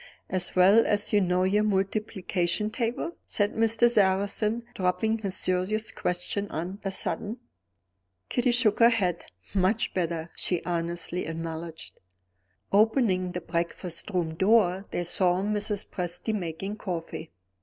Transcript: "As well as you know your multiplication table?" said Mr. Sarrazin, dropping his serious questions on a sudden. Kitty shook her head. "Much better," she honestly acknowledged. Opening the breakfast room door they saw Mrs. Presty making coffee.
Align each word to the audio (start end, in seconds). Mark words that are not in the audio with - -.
"As 0.31 0.55
well 0.55 0.83
as 0.87 1.13
you 1.13 1.21
know 1.21 1.43
your 1.43 1.63
multiplication 1.63 2.71
table?" 2.71 3.11
said 3.27 3.53
Mr. 3.53 3.87
Sarrazin, 3.87 4.63
dropping 4.73 5.19
his 5.19 5.35
serious 5.37 5.91
questions 5.91 6.47
on 6.49 6.79
a 6.83 6.89
sudden. 6.91 7.37
Kitty 8.27 8.49
shook 8.49 8.79
her 8.79 8.89
head. 8.89 9.25
"Much 9.53 9.93
better," 9.93 10.31
she 10.35 10.63
honestly 10.65 11.27
acknowledged. 11.27 11.99
Opening 12.71 13.33
the 13.33 13.41
breakfast 13.41 14.09
room 14.09 14.33
door 14.33 14.87
they 14.89 15.03
saw 15.03 15.43
Mrs. 15.43 15.87
Presty 15.87 16.33
making 16.33 16.77
coffee. 16.77 17.29